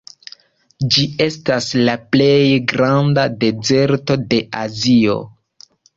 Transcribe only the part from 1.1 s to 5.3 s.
estas la plej granda dezerto de Azio.